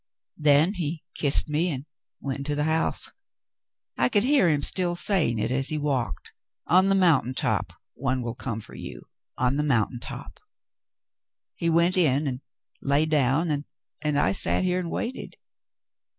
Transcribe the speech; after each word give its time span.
* 0.25 0.37
Then 0.49 0.73
he 0.73 1.03
kissed 1.13 1.47
me 1.47 1.69
and 1.69 1.85
went 2.19 2.39
into 2.39 2.55
the 2.55 2.63
house. 2.63 3.11
I 3.99 4.09
could 4.09 4.23
hear 4.23 4.49
him 4.49 4.63
still 4.63 4.95
saying 4.95 5.37
it 5.37 5.51
as 5.51 5.69
he 5.69 5.77
walked, 5.77 6.33
* 6.51 6.65
On 6.75 6.87
the 6.87 6.95
mountain 6.95 7.35
top 7.35 7.73
one 7.93 8.23
will 8.23 8.33
come 8.33 8.61
for 8.61 8.73
you, 8.73 9.03
on 9.37 9.57
the 9.57 9.63
mountain 9.63 9.99
top.' 9.99 10.39
He 11.55 11.69
went 11.69 11.97
in 11.97 12.25
and 12.25 12.41
lay 12.81 13.05
down, 13.05 13.51
and 14.01 14.17
I 14.19 14.31
sat 14.31 14.63
here 14.63 14.79
and 14.79 14.89
waited. 14.89 15.37